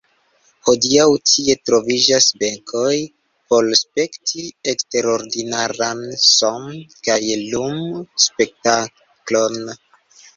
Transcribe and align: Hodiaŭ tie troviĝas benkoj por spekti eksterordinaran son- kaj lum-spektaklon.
Hodiaŭ 0.67 1.03
tie 1.31 1.55
troviĝas 1.69 2.29
benkoj 2.43 2.93
por 3.53 3.67
spekti 3.79 4.45
eksterordinaran 4.73 6.01
son- 6.29 6.81
kaj 7.09 7.19
lum-spektaklon. 7.53 9.61